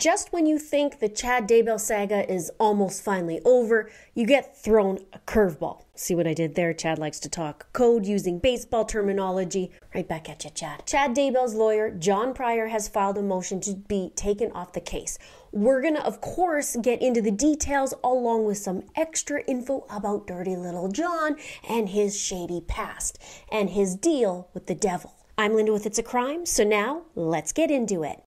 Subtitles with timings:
[0.00, 5.00] Just when you think the Chad Daybell saga is almost finally over, you get thrown
[5.12, 5.82] a curveball.
[5.94, 6.72] See what I did there?
[6.72, 9.70] Chad likes to talk code using baseball terminology.
[9.94, 10.86] Right back at you, Chad.
[10.86, 15.18] Chad Daybell's lawyer, John Prior, has filed a motion to be taken off the case.
[15.52, 20.56] We're gonna, of course, get into the details along with some extra info about Dirty
[20.56, 21.36] Little John
[21.68, 23.18] and his shady past
[23.52, 25.12] and his deal with the devil.
[25.36, 28.22] I'm Linda with It's a Crime, so now let's get into it.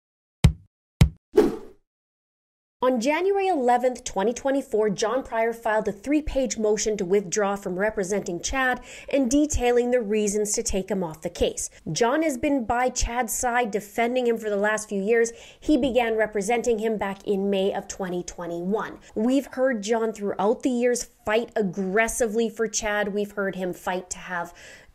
[2.84, 8.41] On January 11, 2024, John Prior filed a three page motion to withdraw from representing
[8.41, 11.70] Chad and detailing the reasons to take him off the case.
[11.94, 15.31] John has been by Chad's side defending him for the last few years.
[15.61, 19.00] He began representing him back in May of 2021.
[19.16, 23.13] We've heard John throughout the years fight aggressively for Chad.
[23.13, 24.53] We've heard him fight to have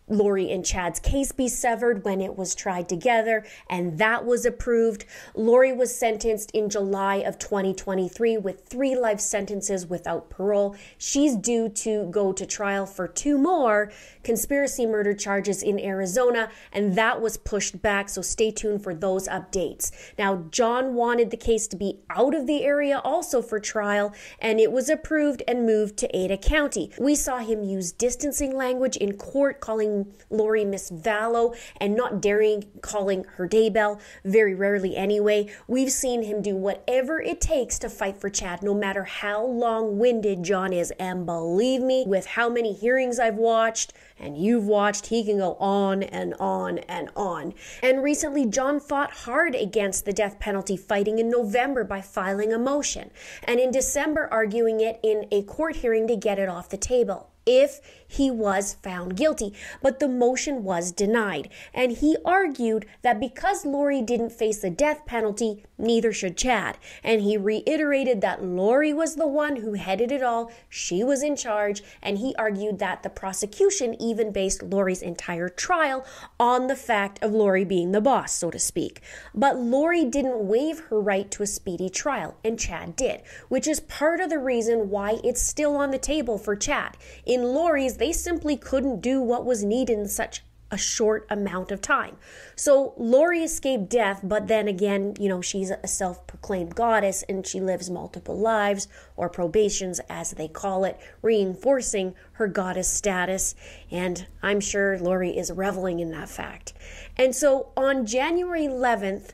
[0.08, 5.04] Lori and Chad's case be severed when it was tried together, and that was approved.
[5.34, 10.77] Lori was sentenced in July of 2023 with three life sentences without parole.
[10.96, 13.91] She's due to go to trial for two more
[14.22, 19.28] conspiracy murder charges in Arizona, and that was pushed back, so stay tuned for those
[19.28, 19.90] updates.
[20.18, 24.61] Now, John wanted the case to be out of the area also for trial, and
[24.61, 26.90] it was approved and moved to Ada County.
[26.98, 29.97] We saw him use distancing language in court, calling
[30.30, 35.48] Lori Miss Vallow and not daring calling her Daybell, very rarely anyway.
[35.66, 39.98] We've seen him do whatever it takes to fight for Chad, no matter how long
[39.98, 40.90] winded John is.
[40.98, 45.55] And believe me, with how many hearings I've watched, and you've watched, he can go
[45.55, 47.55] on and on and on.
[47.83, 52.58] And recently, John fought hard against the death penalty, fighting in November by filing a
[52.58, 53.10] motion,
[53.44, 57.30] and in December, arguing it in a court hearing to get it off the table
[57.48, 61.51] if he was found guilty, but the motion was denied.
[61.75, 66.79] And he argued that because Lori didn't face the death penalty, neither should Chad.
[67.05, 71.36] And he reiterated that Lori was the one who headed it all, she was in
[71.36, 76.05] charge, and he argued that the prosecution even based Lori's entire trial
[76.41, 79.02] on the fact of Lori being the boss, so to speak.
[79.35, 83.80] But Lori didn't waive her right to a speedy trial, and Chad did, which is
[83.80, 86.97] part of the reason why it's still on the table for Chad.
[87.27, 91.81] In Lori's they simply couldn't do what was needed in such a short amount of
[91.81, 92.17] time.
[92.55, 97.47] So Lori escaped death, but then again, you know, she's a self proclaimed goddess and
[97.47, 98.86] she lives multiple lives,
[99.17, 103.55] or probations as they call it, reinforcing her goddess status.
[103.91, 106.75] And I'm sure Lori is reveling in that fact.
[107.17, 109.30] And so on January 11th,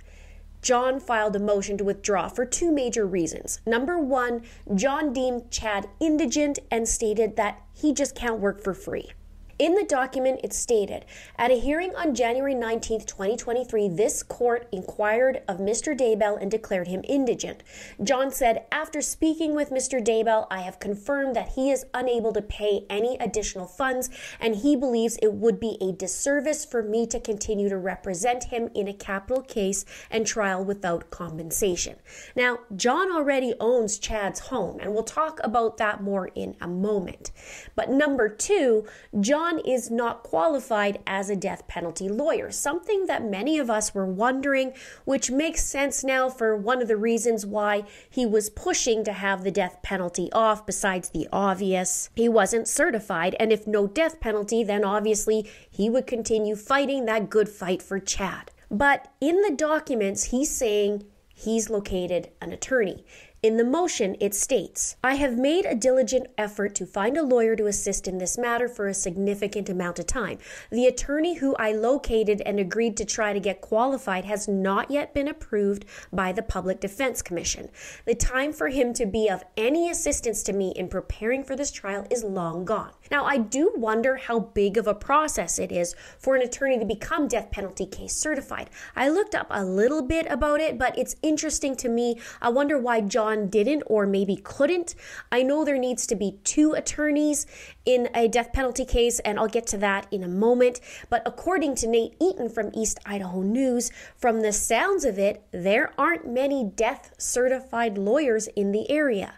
[0.64, 3.60] John filed a motion to withdraw for two major reasons.
[3.66, 4.44] Number one,
[4.74, 9.10] John deemed Chad indigent and stated that he just can't work for free.
[9.56, 11.04] In the document, it stated
[11.38, 15.96] At a hearing on January 19, 2023, this court inquired of Mr.
[15.96, 17.62] Daybell and declared him indigent.
[18.02, 20.04] John said, After speaking with Mr.
[20.04, 24.10] Daybell, I have confirmed that he is unable to pay any additional funds,
[24.40, 28.70] and he believes it would be a disservice for me to continue to represent him
[28.74, 31.96] in a capital case and trial without compensation.
[32.34, 37.30] Now, John already owns Chad's home, and we'll talk about that more in a moment.
[37.76, 38.86] But number two,
[39.20, 43.94] John John is not qualified as a death penalty lawyer, something that many of us
[43.94, 44.72] were wondering,
[45.04, 49.44] which makes sense now for one of the reasons why he was pushing to have
[49.44, 52.08] the death penalty off, besides the obvious.
[52.16, 57.28] He wasn't certified, and if no death penalty, then obviously he would continue fighting that
[57.28, 58.50] good fight for Chad.
[58.70, 61.04] But in the documents, he's saying
[61.34, 63.04] he's located an attorney.
[63.44, 67.54] In the motion, it states I have made a diligent effort to find a lawyer
[67.56, 70.38] to assist in this matter for a significant amount of time.
[70.70, 75.12] The attorney who I located and agreed to try to get qualified has not yet
[75.12, 77.68] been approved by the Public Defense Commission.
[78.06, 81.70] The time for him to be of any assistance to me in preparing for this
[81.70, 82.92] trial is long gone.
[83.10, 86.86] Now, I do wonder how big of a process it is for an attorney to
[86.86, 88.70] become death penalty case certified.
[88.96, 92.18] I looked up a little bit about it, but it's interesting to me.
[92.40, 94.94] I wonder why John didn't or maybe couldn't.
[95.30, 97.46] I know there needs to be two attorneys
[97.84, 100.80] in a death penalty case, and I'll get to that in a moment.
[101.10, 105.92] But according to Nate Eaton from East Idaho News, from the sounds of it, there
[105.98, 109.34] aren't many death certified lawyers in the area.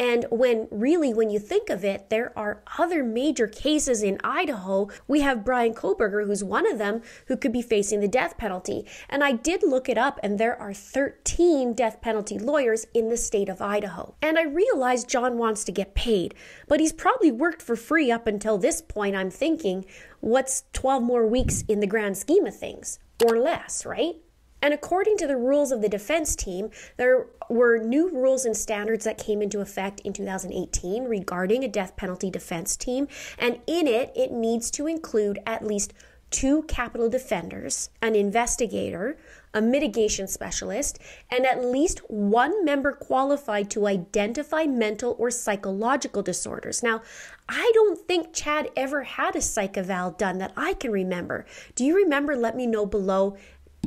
[0.00, 4.88] And when really, when you think of it, there are other major cases in Idaho.
[5.08, 8.86] We have Bryan Kohberger, who's one of them, who could be facing the death penalty.
[9.08, 13.16] And I did look it up, and there are 13 death penalty lawyers in the
[13.16, 14.14] state of Idaho.
[14.22, 16.34] And I realize John wants to get paid,
[16.68, 19.16] but he's probably worked for free up until this point.
[19.16, 19.84] I'm thinking,
[20.20, 23.00] what's 12 more weeks in the grand scheme of things?
[23.26, 24.14] Or less, right?
[24.62, 29.04] And according to the rules of the defense team, there were new rules and standards
[29.04, 33.08] that came into effect in 2018 regarding a death penalty defense team.
[33.38, 35.92] And in it, it needs to include at least
[36.30, 39.16] two capital defenders, an investigator,
[39.54, 40.98] a mitigation specialist,
[41.30, 46.82] and at least one member qualified to identify mental or psychological disorders.
[46.82, 47.00] Now,
[47.48, 51.46] I don't think Chad ever had a psych eval done that I can remember.
[51.74, 52.36] Do you remember?
[52.36, 53.36] Let me know below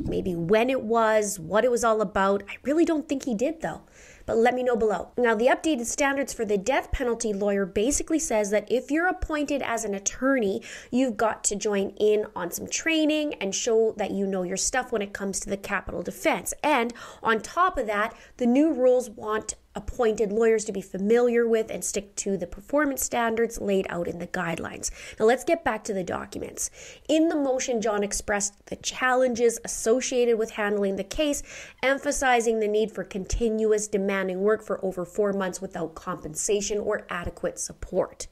[0.02, 2.42] maybe when it was, what it was all about.
[2.48, 3.82] I really don't think he did, though.
[4.24, 5.10] But let me know below.
[5.16, 9.62] Now, the updated standards for the death penalty lawyer basically says that if you're appointed
[9.62, 14.26] as an attorney, you've got to join in on some training and show that you
[14.26, 16.54] know your stuff when it comes to the capital defense.
[16.62, 21.70] And on top of that, the new rules want appointed lawyers to be familiar with
[21.70, 24.90] and stick to the performance standards laid out in the guidelines.
[25.18, 26.70] Now, let's get back to the documents.
[27.08, 31.42] In the motion, John expressed the challenges associated with handling the case,
[31.82, 37.58] emphasizing the need for continuous demanding work for over four months without compensation or adequate
[37.58, 38.26] support.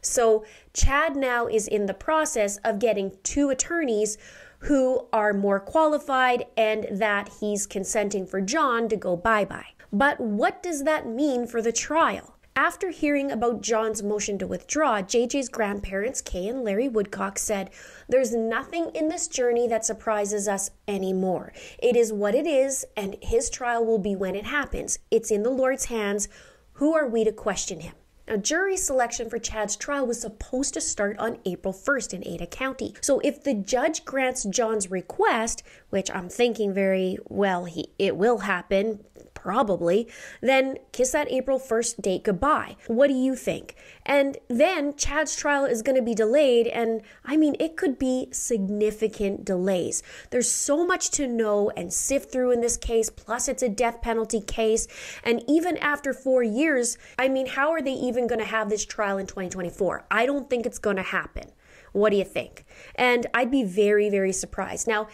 [0.00, 0.44] So,
[0.74, 4.18] Chad now is in the process of getting two attorneys
[4.64, 9.73] who are more qualified and that he's consenting for John to go bye bye.
[9.94, 12.34] But what does that mean for the trial?
[12.56, 17.70] After hearing about John's motion to withdraw, JJ's grandparents, Kay and Larry Woodcock, said,
[18.08, 21.52] There's nothing in this journey that surprises us anymore.
[21.78, 24.98] It is what it is, and his trial will be when it happens.
[25.12, 26.26] It's in the Lord's hands.
[26.72, 27.94] Who are we to question him?
[28.26, 32.46] Now, jury selection for Chad's trial was supposed to start on April 1st in Ada
[32.48, 32.94] County.
[33.00, 38.38] So, if the judge grants John's request, which I'm thinking very well, he, it will
[38.38, 39.04] happen
[39.44, 40.08] probably,
[40.40, 42.76] then kiss that April 1st date goodbye.
[42.86, 43.76] What do you think?
[44.06, 48.28] And then Chad's trial is going to be delayed, and I mean, it could be
[48.32, 50.02] significant delays.
[50.30, 54.00] There's so much to know and sift through in this case, plus it's a death
[54.00, 54.88] penalty case.
[55.22, 58.86] And even after four years, I mean, how are they even going to have this
[58.86, 60.06] trial in 2024?
[60.10, 61.50] I don't think it's going to happen.
[61.92, 62.64] What do you think?
[62.96, 64.88] And I'd be very, very surprised.
[64.88, 65.06] Now,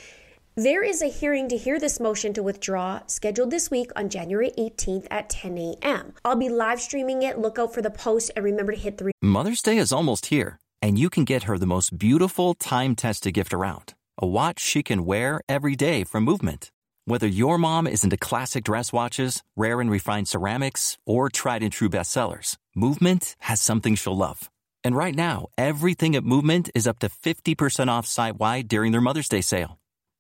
[0.57, 4.53] there is a hearing to hear this motion to withdraw scheduled this week on January
[4.59, 6.13] 18th at 10 a.m.
[6.25, 7.39] I'll be live streaming it.
[7.39, 9.13] Look out for the post and remember to hit the.
[9.23, 13.35] Mother's Day is almost here, and you can get her the most beautiful time tested
[13.35, 16.71] gift around a watch she can wear every day from Movement.
[17.07, 21.73] Whether your mom is into classic dress watches, rare and refined ceramics, or tried and
[21.73, 24.51] true bestsellers, Movement has something she'll love.
[24.85, 29.01] And right now, everything at Movement is up to 50% off site wide during their
[29.01, 29.79] Mother's Day sale.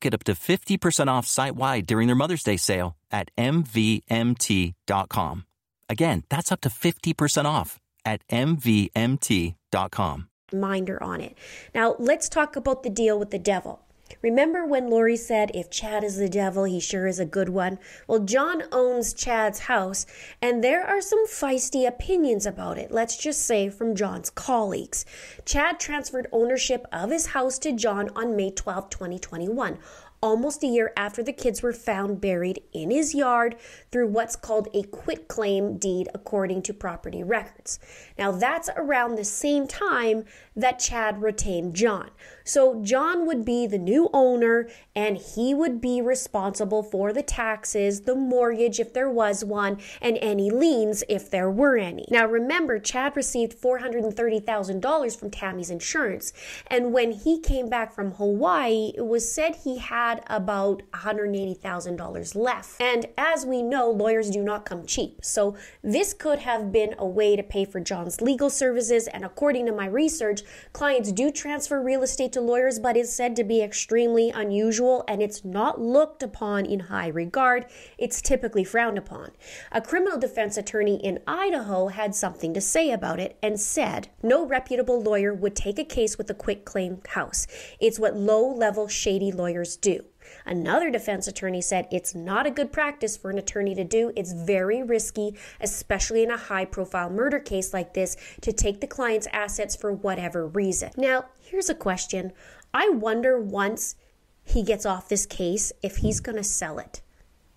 [0.00, 5.44] get up to 50% off site wide during their Mother's Day sale at MVMT.com.
[5.88, 10.28] Again, that's up to 50% off at MVMT.com.
[10.52, 11.36] Minder on it.
[11.74, 13.83] Now, let's talk about the deal with the devil.
[14.22, 17.78] Remember when Lori said, if Chad is the devil, he sure is a good one?
[18.06, 20.06] Well, John owns Chad's house,
[20.40, 25.04] and there are some feisty opinions about it, let's just say from John's colleagues.
[25.44, 29.78] Chad transferred ownership of his house to John on May 12, 2021
[30.24, 33.54] almost a year after the kids were found buried in his yard
[33.92, 37.78] through what's called a quitclaim deed according to property records.
[38.18, 40.24] Now, that's around the same time
[40.56, 42.10] that Chad retained John.
[42.42, 48.02] So, John would be the new owner and he would be responsible for the taxes,
[48.02, 52.06] the mortgage if there was one, and any liens if there were any.
[52.10, 56.32] Now, remember, Chad received $430,000 from Tammy's insurance,
[56.68, 62.34] and when he came back from Hawaii, it was said he had had about $180,000
[62.36, 62.80] left.
[62.80, 65.24] And as we know, lawyers do not come cheap.
[65.24, 69.08] So this could have been a way to pay for John's legal services.
[69.08, 70.42] And according to my research,
[70.72, 75.22] clients do transfer real estate to lawyers, but it's said to be extremely unusual and
[75.22, 77.66] it's not looked upon in high regard.
[77.98, 79.30] It's typically frowned upon.
[79.72, 84.46] A criminal defense attorney in Idaho had something to say about it and said no
[84.46, 87.46] reputable lawyer would take a case with a quitclaim house.
[87.80, 90.03] It's what low level shady lawyers do.
[90.46, 94.12] Another defense attorney said it's not a good practice for an attorney to do.
[94.16, 98.86] It's very risky, especially in a high profile murder case like this, to take the
[98.86, 100.90] client's assets for whatever reason.
[100.96, 102.32] Now, here's a question.
[102.72, 103.96] I wonder once
[104.44, 107.00] he gets off this case if he's going to sell it.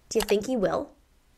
[0.09, 0.91] Do you think he will?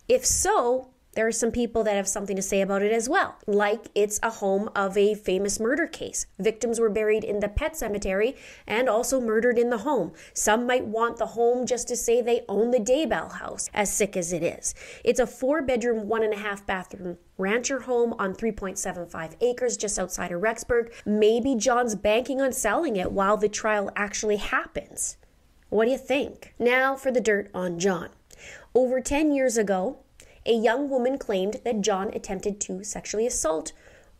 [0.08, 3.36] If so, there are some people that have something to say about it as well.
[3.46, 6.26] Like it's a home of a famous murder case.
[6.40, 10.14] Victims were buried in the pet cemetery and also murdered in the home.
[10.34, 14.16] Some might want the home just to say they own the Daybell house, as sick
[14.16, 14.74] as it is.
[15.04, 20.00] It's a four bedroom, one and a half bathroom rancher home on 3.75 acres just
[20.00, 20.94] outside of Rexburg.
[21.06, 25.18] Maybe John's banking on selling it while the trial actually happens.
[25.68, 26.54] What do you think?
[26.58, 28.08] Now for the dirt on John.
[28.74, 29.98] Over 10 years ago,
[30.46, 33.72] a young woman claimed that John attempted to sexually assault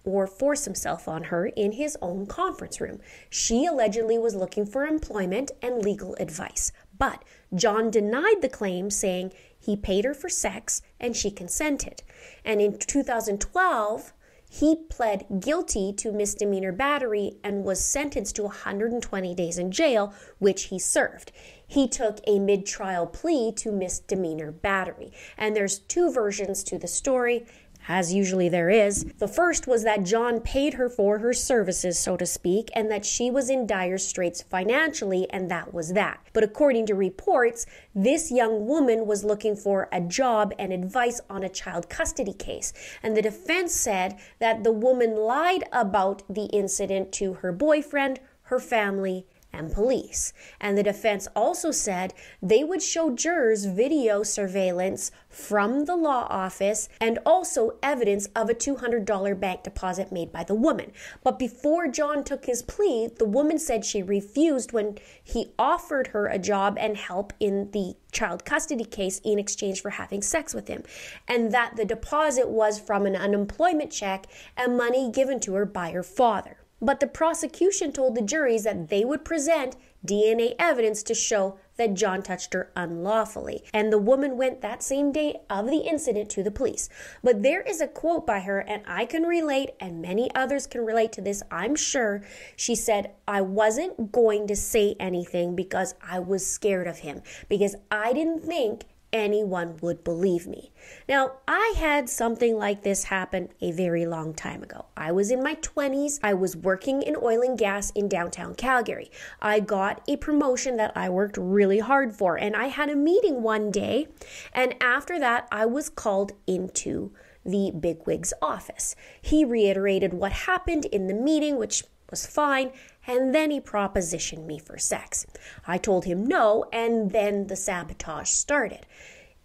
[0.04, 3.00] or force himself on her in his own conference room.
[3.30, 7.24] She allegedly was looking for employment and legal advice, but
[7.54, 12.04] John denied the claim, saying he paid her for sex and she consented.
[12.46, 14.14] And in 2012,
[14.52, 20.64] he pled guilty to misdemeanor battery and was sentenced to 120 days in jail, which
[20.64, 21.32] he served.
[21.68, 25.12] He took a mid trial plea to misdemeanor battery.
[25.38, 27.46] And there's two versions to the story
[27.90, 29.04] as usually there is.
[29.18, 33.04] The first was that John paid her for her services, so to speak, and that
[33.04, 36.20] she was in dire straits financially, and that was that.
[36.32, 37.66] But according to reports,
[37.96, 42.72] this young woman was looking for a job and advice on a child custody case.
[43.02, 48.60] And the defense said that the woman lied about the incident to her boyfriend, her
[48.60, 50.34] family, and police.
[50.60, 56.90] And the defense also said they would show jurors video surveillance from the law office
[57.00, 60.92] and also evidence of a $200 bank deposit made by the woman.
[61.24, 66.28] But before John took his plea, the woman said she refused when he offered her
[66.28, 70.68] a job and help in the child custody case in exchange for having sex with
[70.68, 70.84] him,
[71.28, 74.26] and that the deposit was from an unemployment check
[74.58, 76.58] and money given to her by her father.
[76.82, 81.94] But the prosecution told the juries that they would present DNA evidence to show that
[81.94, 83.64] John touched her unlawfully.
[83.74, 86.90] And the woman went that same day of the incident to the police.
[87.24, 90.86] But there is a quote by her, and I can relate, and many others can
[90.86, 92.22] relate to this, I'm sure.
[92.56, 97.76] She said, I wasn't going to say anything because I was scared of him, because
[97.92, 100.72] I didn't think anyone would believe me.
[101.08, 104.86] Now, I had something like this happen a very long time ago.
[104.96, 106.20] I was in my 20s.
[106.24, 109.12] I was working in oil and gas in downtown Calgary.
[109.42, 113.42] I got a promotion that I worked really hard for, and I had a meeting
[113.42, 114.08] one day,
[114.54, 117.12] and after that, I was called into
[117.46, 118.96] the bigwig's office.
[119.22, 122.72] He reiterated what happened in the meeting, which was fine,
[123.10, 125.26] and then he propositioned me for sex.
[125.66, 128.86] I told him no, and then the sabotage started.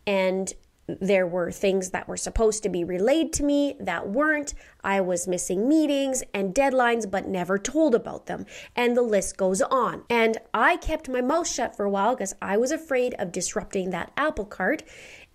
[0.06, 0.52] And
[0.86, 4.52] there were things that were supposed to be relayed to me that weren't.
[4.82, 8.44] I was missing meetings and deadlines, but never told about them.
[8.76, 10.04] And the list goes on.
[10.10, 13.90] And I kept my mouth shut for a while because I was afraid of disrupting
[13.90, 14.82] that apple cart.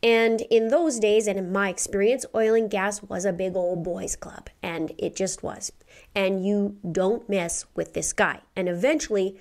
[0.02, 3.84] And in those days, and in my experience, oil and gas was a big old
[3.84, 5.72] boys club, and it just was.
[6.16, 8.40] And you don't mess with this guy.
[8.56, 9.38] And eventually,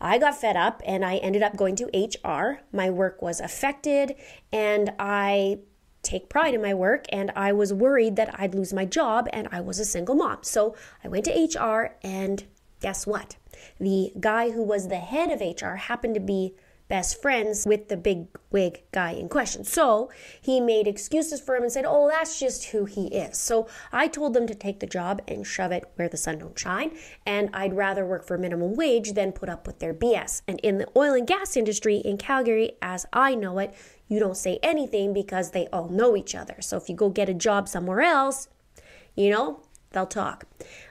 [0.00, 2.60] I got fed up and I ended up going to HR.
[2.72, 4.14] My work was affected,
[4.52, 5.60] and I
[6.04, 9.48] take pride in my work and I was worried that I'd lose my job and
[9.50, 10.38] I was a single mom.
[10.42, 12.44] So I went to HR and
[12.80, 13.36] guess what?
[13.80, 16.54] The guy who was the head of HR happened to be
[16.88, 19.64] best friends with the big wig guy in question.
[19.64, 20.10] So
[20.40, 23.38] he made excuses for him and said, Oh, that's just who he is.
[23.38, 26.58] So I told them to take the job and shove it where the sun don't
[26.58, 26.96] shine.
[27.26, 30.42] And I'd rather work for minimum wage than put up with their BS.
[30.46, 33.74] And in the oil and gas industry in Calgary, as I know it,
[34.08, 36.56] you don't say anything because they all know each other.
[36.60, 38.48] So if you go get a job somewhere else,
[39.16, 39.60] you know,
[39.94, 40.44] they'll talk.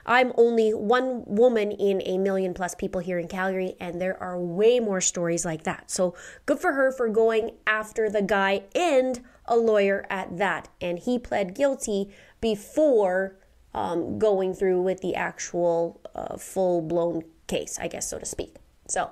[0.04, 4.38] I'm only one woman in a million plus people here in Calgary, and there are
[4.38, 5.90] way more stories like that.
[5.90, 6.14] So
[6.46, 10.68] good for her for going after the guy and a lawyer at that.
[10.80, 13.36] And he pled guilty before
[13.74, 18.56] um, going through with the actual uh, full blown case, I guess, so to speak.
[18.88, 19.10] So,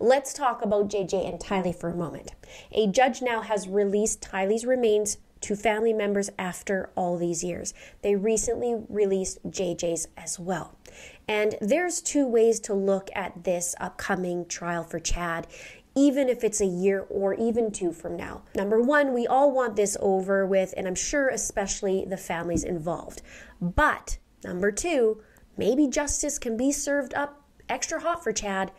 [0.00, 2.32] let's talk about JJ and Tylee for a moment.
[2.72, 7.74] A judge now has released Tylee's remains to family members after all these years.
[8.02, 10.78] They recently released JJ's as well.
[11.28, 15.46] And there's two ways to look at this upcoming trial for Chad
[15.94, 18.42] even if it's a year or even two from now.
[18.54, 23.22] Number one, we all want this over with, and I'm sure especially the families involved.
[23.60, 25.22] But number two,
[25.56, 28.72] maybe justice can be served up extra hot for Chad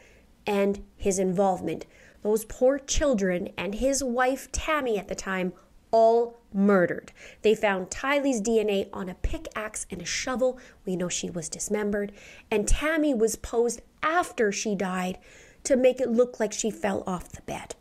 [0.46, 1.86] and his involvement.
[2.22, 5.54] Those poor children and his wife Tammy at the time
[5.94, 7.14] all murdered.
[7.44, 10.60] They found Tylee's DNA on a pickaxe and a shovel.
[10.86, 12.12] We know she was dismembered.
[12.52, 15.18] And Tammy was posed after she died
[15.64, 17.76] to make it look like she fell off the bed.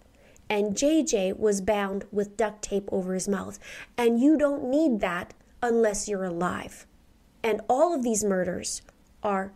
[0.49, 3.59] and JJ was bound with duct tape over his mouth.
[3.97, 6.87] And you don't need that unless you're alive.
[7.43, 8.83] And all of these murders
[9.23, 9.53] are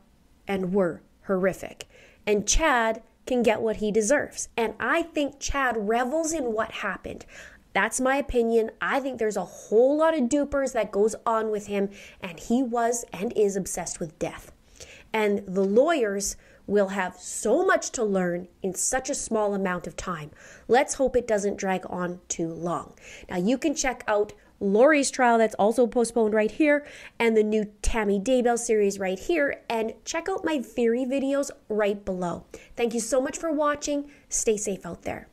[0.49, 1.87] and were horrific.
[2.27, 4.49] And Chad can get what he deserves.
[4.57, 7.27] And I think Chad revels in what happened.
[7.77, 8.71] That's my opinion.
[8.81, 11.91] I think there's a whole lot of dupers that goes on with him,
[12.23, 14.51] and he was and is obsessed with death.
[15.13, 19.95] And the lawyers will have so much to learn in such a small amount of
[19.95, 20.31] time.
[20.69, 22.95] Let's hope it doesn't drag on too long.
[23.29, 26.87] Now, you can check out Lori's trial that's also postponed right here,
[27.19, 32.03] and the new Tammy Daybell series right here, and check out my theory videos right
[32.03, 32.47] below.
[32.75, 34.11] Thank you so much for watching.
[34.31, 35.29] Stay safe out there.